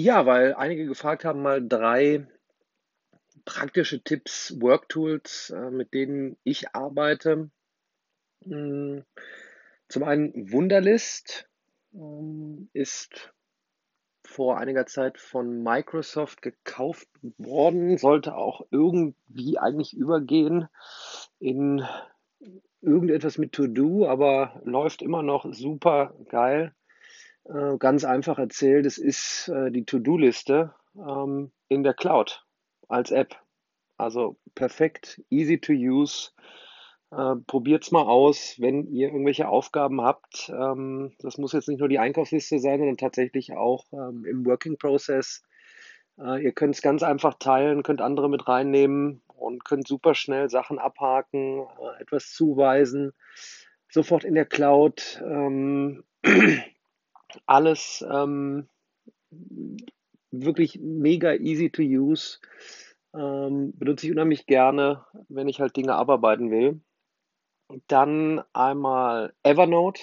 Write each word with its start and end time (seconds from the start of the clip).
Ja, 0.00 0.26
weil 0.26 0.54
einige 0.54 0.86
gefragt 0.86 1.24
haben, 1.24 1.42
mal 1.42 1.60
drei 1.60 2.24
praktische 3.44 4.00
Tipps, 4.00 4.54
Worktools, 4.60 5.50
äh, 5.50 5.72
mit 5.72 5.92
denen 5.92 6.36
ich 6.44 6.72
arbeite. 6.72 7.50
Hm, 8.44 9.04
zum 9.88 10.04
einen 10.04 10.52
Wunderlist 10.52 11.48
ähm, 11.94 12.70
ist 12.74 13.34
vor 14.24 14.58
einiger 14.58 14.86
Zeit 14.86 15.18
von 15.18 15.64
Microsoft 15.64 16.42
gekauft 16.42 17.08
worden, 17.36 17.98
sollte 17.98 18.36
auch 18.36 18.64
irgendwie 18.70 19.58
eigentlich 19.58 19.96
übergehen 19.96 20.68
in 21.40 21.84
irgendetwas 22.82 23.36
mit 23.36 23.50
To-Do, 23.50 24.06
aber 24.06 24.62
läuft 24.64 25.02
immer 25.02 25.24
noch 25.24 25.52
super 25.52 26.14
geil. 26.28 26.72
Äh, 27.48 27.78
ganz 27.78 28.04
einfach 28.04 28.38
erzählt, 28.38 28.84
es 28.84 28.98
ist 28.98 29.48
äh, 29.48 29.70
die 29.70 29.84
To-Do-Liste 29.84 30.74
ähm, 30.96 31.50
in 31.68 31.82
der 31.82 31.94
Cloud 31.94 32.44
als 32.88 33.10
App. 33.10 33.36
Also 33.96 34.36
perfekt, 34.54 35.22
easy 35.30 35.58
to 35.58 35.72
use. 35.72 36.30
Äh, 37.10 37.36
probiert's 37.46 37.90
mal 37.90 38.02
aus, 38.02 38.56
wenn 38.58 38.86
ihr 38.86 39.08
irgendwelche 39.08 39.48
Aufgaben 39.48 40.02
habt. 40.02 40.50
Ähm, 40.50 41.14
das 41.20 41.38
muss 41.38 41.54
jetzt 41.54 41.68
nicht 41.68 41.78
nur 41.78 41.88
die 41.88 41.98
Einkaufsliste 41.98 42.58
sein, 42.58 42.78
sondern 42.78 42.98
tatsächlich 42.98 43.52
auch 43.52 43.86
ähm, 43.92 44.26
im 44.26 44.44
Working 44.44 44.76
Process. 44.76 45.42
Äh, 46.18 46.44
ihr 46.44 46.52
könnt 46.52 46.74
es 46.74 46.82
ganz 46.82 47.02
einfach 47.02 47.34
teilen, 47.38 47.82
könnt 47.82 48.02
andere 48.02 48.28
mit 48.28 48.46
reinnehmen 48.46 49.22
und 49.26 49.64
könnt 49.64 49.88
super 49.88 50.14
schnell 50.14 50.50
Sachen 50.50 50.78
abhaken, 50.78 51.60
äh, 51.60 52.02
etwas 52.02 52.32
zuweisen, 52.32 53.12
sofort 53.90 54.24
in 54.24 54.34
der 54.34 54.46
Cloud. 54.46 55.22
Ähm, 55.24 56.04
alles 57.46 58.04
ähm, 58.10 58.68
wirklich 60.30 60.78
mega 60.80 61.34
easy 61.34 61.70
to 61.70 61.82
use. 61.82 62.38
Ähm, 63.14 63.72
benutze 63.76 64.06
ich 64.06 64.12
unheimlich 64.12 64.46
gerne, 64.46 65.04
wenn 65.28 65.48
ich 65.48 65.60
halt 65.60 65.76
Dinge 65.76 65.94
abarbeiten 65.94 66.50
will. 66.50 66.80
Dann 67.86 68.42
einmal 68.52 69.34
Evernote. 69.42 70.00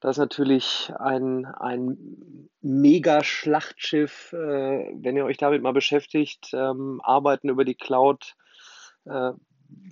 Das 0.00 0.16
ist 0.16 0.20
natürlich 0.20 0.92
ein, 0.98 1.46
ein 1.46 2.48
Mega-Schlachtschiff, 2.60 4.32
äh, 4.32 4.90
wenn 4.94 5.16
ihr 5.16 5.24
euch 5.24 5.36
damit 5.36 5.62
mal 5.62 5.72
beschäftigt. 5.72 6.50
Ähm, 6.54 7.00
Arbeiten 7.04 7.48
über 7.48 7.64
die 7.64 7.76
Cloud 7.76 8.34
äh, 9.04 9.32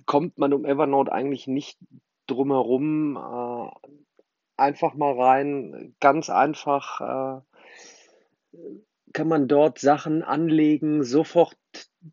kommt 0.05 0.37
man 0.37 0.53
um 0.53 0.65
Evernote 0.65 1.11
eigentlich 1.11 1.47
nicht 1.47 1.77
drumherum. 2.27 3.15
Äh, 3.15 3.87
einfach 4.57 4.93
mal 4.93 5.13
rein, 5.13 5.95
ganz 5.99 6.29
einfach 6.29 7.41
äh, 7.41 8.57
kann 9.13 9.27
man 9.27 9.47
dort 9.47 9.79
Sachen 9.79 10.23
anlegen, 10.23 11.03
sofort 11.03 11.57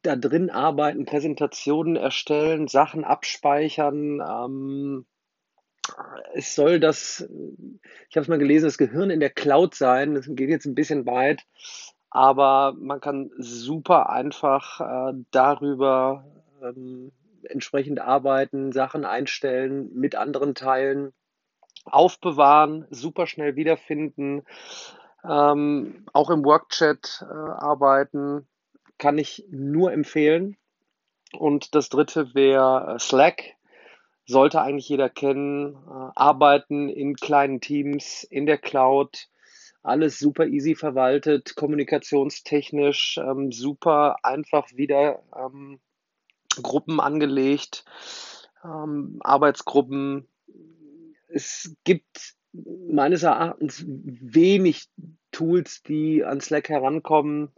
da 0.02 0.16
drin 0.16 0.50
arbeiten, 0.50 1.04
Präsentationen 1.04 1.96
erstellen, 1.96 2.68
Sachen 2.68 3.04
abspeichern. 3.04 4.20
Ähm, 4.20 5.06
es 6.34 6.54
soll 6.54 6.80
das, 6.80 7.28
ich 8.08 8.16
habe 8.16 8.22
es 8.22 8.28
mal 8.28 8.38
gelesen, 8.38 8.66
das 8.66 8.78
Gehirn 8.78 9.10
in 9.10 9.20
der 9.20 9.30
Cloud 9.30 9.74
sein. 9.74 10.14
Das 10.14 10.26
geht 10.28 10.50
jetzt 10.50 10.66
ein 10.66 10.74
bisschen 10.74 11.06
weit, 11.06 11.44
aber 12.10 12.74
man 12.78 13.00
kann 13.00 13.30
super 13.38 14.10
einfach 14.10 14.80
äh, 14.80 15.14
darüber 15.30 16.24
ähm, 16.62 17.12
entsprechend 17.44 18.00
arbeiten, 18.00 18.72
Sachen 18.72 19.04
einstellen, 19.04 19.90
mit 19.94 20.16
anderen 20.16 20.54
teilen 20.54 21.12
aufbewahren, 21.88 22.86
super 22.90 23.26
schnell 23.26 23.56
wiederfinden, 23.56 24.44
ähm, 25.24 26.06
auch 26.12 26.30
im 26.30 26.44
Workchat 26.44 27.24
äh, 27.28 27.34
arbeiten, 27.34 28.46
kann 28.98 29.18
ich 29.18 29.44
nur 29.50 29.92
empfehlen. 29.92 30.56
Und 31.32 31.74
das 31.74 31.88
dritte 31.88 32.34
wäre 32.34 32.94
äh, 32.94 32.98
Slack. 32.98 33.42
Sollte 34.26 34.60
eigentlich 34.60 34.88
jeder 34.88 35.08
kennen. 35.08 35.74
Äh, 35.74 36.10
arbeiten 36.14 36.88
in 36.88 37.16
kleinen 37.16 37.60
Teams, 37.60 38.24
in 38.24 38.46
der 38.46 38.58
Cloud. 38.58 39.28
Alles 39.82 40.18
super 40.18 40.46
easy 40.46 40.74
verwaltet, 40.74 41.54
kommunikationstechnisch 41.56 43.18
ähm, 43.18 43.52
super 43.52 44.16
einfach 44.22 44.66
wieder 44.74 45.22
ähm, 45.34 45.80
Gruppen 46.62 47.00
angelegt, 47.00 47.84
ähm, 48.64 49.18
Arbeitsgruppen, 49.22 50.28
es 51.38 51.76
gibt 51.84 52.34
meines 52.52 53.22
Erachtens 53.22 53.84
wenig 53.86 54.88
Tools, 55.30 55.82
die 55.84 56.24
an 56.24 56.40
Slack 56.40 56.68
herankommen. 56.68 57.52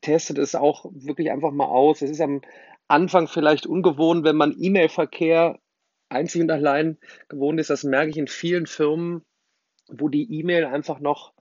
Testet 0.00 0.38
es 0.38 0.54
auch 0.54 0.86
wirklich 0.94 1.30
einfach 1.30 1.50
mal 1.50 1.66
aus. 1.66 2.00
Es 2.00 2.10
ist 2.10 2.22
am 2.22 2.40
Anfang 2.88 3.28
vielleicht 3.28 3.66
ungewohnt, 3.66 4.24
wenn 4.24 4.36
man 4.36 4.56
E-Mail-Verkehr 4.58 5.58
einzig 6.08 6.40
und 6.40 6.50
allein 6.50 6.96
gewohnt 7.28 7.60
ist. 7.60 7.68
Das 7.68 7.84
merke 7.84 8.08
ich 8.08 8.16
in 8.16 8.26
vielen 8.26 8.66
Firmen, 8.66 9.22
wo 9.88 10.08
die 10.08 10.32
E-Mail 10.32 10.64
einfach 10.64 10.98
noch 10.98 11.34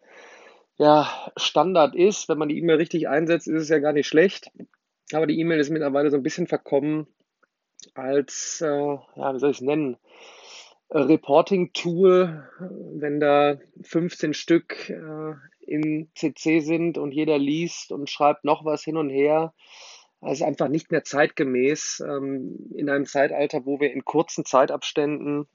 ja, 0.75 1.31
Standard 1.37 1.95
ist. 1.95 2.27
Wenn 2.27 2.37
man 2.37 2.49
die 2.49 2.57
E-Mail 2.57 2.75
richtig 2.75 3.07
einsetzt, 3.07 3.47
ist 3.47 3.61
es 3.61 3.69
ja 3.69 3.79
gar 3.79 3.93
nicht 3.93 4.07
schlecht. 4.07 4.51
Aber 5.13 5.27
die 5.27 5.39
E-Mail 5.39 5.61
ist 5.61 5.69
mittlerweile 5.69 6.11
so 6.11 6.17
ein 6.17 6.23
bisschen 6.23 6.47
verkommen 6.47 7.07
als, 7.99 8.61
äh, 8.61 8.67
ja, 8.67 9.33
wie 9.33 9.39
soll 9.39 9.51
ich 9.51 9.57
es 9.57 9.61
nennen, 9.61 9.97
Reporting-Tool, 10.91 12.47
wenn 12.95 13.19
da 13.19 13.57
15 13.83 14.33
Stück 14.33 14.89
äh, 14.89 15.33
in 15.61 16.09
CC 16.15 16.61
sind 16.61 16.97
und 16.97 17.11
jeder 17.11 17.37
liest 17.37 17.91
und 17.91 18.09
schreibt 18.09 18.43
noch 18.43 18.65
was 18.65 18.83
hin 18.83 18.97
und 18.97 19.09
her. 19.09 19.53
Also 20.21 20.45
einfach 20.45 20.67
nicht 20.67 20.91
mehr 20.91 21.03
zeitgemäß 21.03 22.03
ähm, 22.05 22.71
in 22.75 22.89
einem 22.89 23.05
Zeitalter, 23.05 23.65
wo 23.65 23.79
wir 23.79 23.93
in 23.93 24.03
kurzen 24.03 24.45
Zeitabständen 24.45 25.47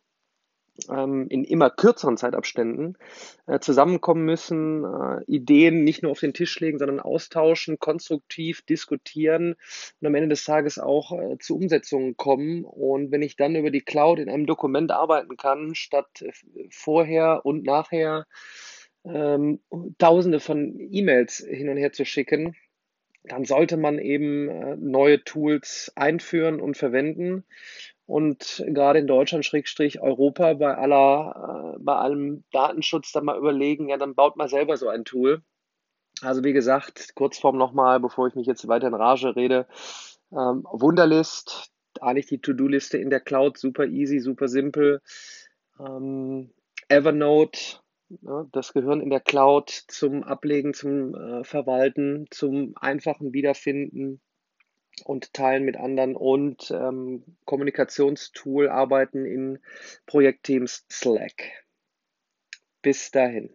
in 0.88 1.44
immer 1.44 1.70
kürzeren 1.70 2.16
Zeitabständen 2.16 2.98
äh, 3.46 3.60
zusammenkommen 3.60 4.24
müssen, 4.24 4.84
äh, 4.84 5.22
Ideen 5.26 5.84
nicht 5.84 6.02
nur 6.02 6.10
auf 6.10 6.20
den 6.20 6.34
Tisch 6.34 6.58
legen, 6.58 6.78
sondern 6.78 6.98
austauschen, 6.98 7.78
konstruktiv 7.78 8.62
diskutieren 8.62 9.54
und 10.00 10.06
am 10.06 10.14
Ende 10.14 10.30
des 10.30 10.44
Tages 10.44 10.78
auch 10.78 11.12
äh, 11.12 11.38
zu 11.38 11.56
Umsetzungen 11.56 12.16
kommen. 12.16 12.64
Und 12.64 13.12
wenn 13.12 13.22
ich 13.22 13.36
dann 13.36 13.54
über 13.54 13.70
die 13.70 13.82
Cloud 13.82 14.18
in 14.18 14.28
einem 14.28 14.46
Dokument 14.46 14.90
arbeiten 14.90 15.36
kann, 15.36 15.74
statt 15.76 16.22
äh, 16.22 16.32
vorher 16.70 17.46
und 17.46 17.64
nachher 17.64 18.26
ähm, 19.04 19.60
Tausende 19.98 20.40
von 20.40 20.76
E-Mails 20.90 21.36
hin 21.36 21.68
und 21.68 21.76
her 21.76 21.92
zu 21.92 22.04
schicken, 22.04 22.56
dann 23.24 23.44
sollte 23.44 23.76
man 23.76 23.98
eben 23.98 24.48
äh, 24.48 24.76
neue 24.76 25.24
Tools 25.24 25.92
einführen 25.96 26.60
und 26.60 26.76
verwenden. 26.76 27.44
Und 28.06 28.62
gerade 28.66 28.98
in 28.98 29.06
Deutschland, 29.06 29.46
Schrägstrich 29.46 30.00
Europa, 30.00 30.54
bei 30.54 30.76
aller, 30.76 31.74
äh, 31.74 31.78
bei 31.80 31.94
allem 31.94 32.44
Datenschutz 32.52 33.12
dann 33.12 33.24
mal 33.24 33.38
überlegen, 33.38 33.88
ja, 33.88 33.96
dann 33.96 34.14
baut 34.14 34.36
mal 34.36 34.48
selber 34.48 34.76
so 34.76 34.88
ein 34.88 35.04
Tool. 35.04 35.42
Also 36.20 36.44
wie 36.44 36.52
gesagt, 36.52 37.14
Kurzform 37.14 37.56
nochmal, 37.56 38.00
bevor 38.00 38.28
ich 38.28 38.34
mich 38.34 38.46
jetzt 38.46 38.68
weiter 38.68 38.88
in 38.88 38.94
Rage 38.94 39.34
rede. 39.36 39.66
Ähm, 40.32 40.66
Wunderlist, 40.70 41.72
eigentlich 42.00 42.26
die 42.26 42.40
To-Do-Liste 42.40 42.98
in 42.98 43.10
der 43.10 43.20
Cloud, 43.20 43.56
super 43.58 43.86
easy, 43.86 44.20
super 44.20 44.48
simpel. 44.48 45.00
Ähm, 45.80 46.52
Evernote, 46.88 47.80
ja, 48.20 48.46
das 48.52 48.74
Gehirn 48.74 49.00
in 49.00 49.10
der 49.10 49.20
Cloud 49.20 49.70
zum 49.70 50.22
Ablegen, 50.22 50.74
zum 50.74 51.14
äh, 51.14 51.44
Verwalten, 51.44 52.26
zum 52.30 52.74
einfachen 52.76 53.32
Wiederfinden 53.32 54.20
und 55.04 55.32
teilen 55.32 55.64
mit 55.64 55.76
anderen 55.76 56.14
und 56.14 56.70
ähm, 56.70 57.24
Kommunikationstool 57.44 58.68
arbeiten 58.68 59.26
in 59.26 59.58
Projektteams 60.06 60.86
Slack. 60.90 61.64
Bis 62.82 63.10
dahin. 63.10 63.50